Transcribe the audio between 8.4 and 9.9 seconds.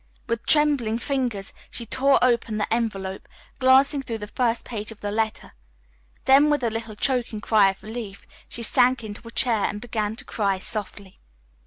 she sank into a chair and